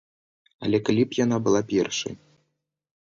[0.67, 2.13] Але калі б яна была першай.